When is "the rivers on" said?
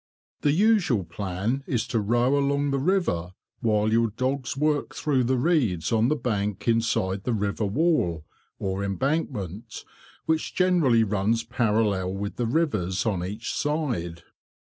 12.37-13.23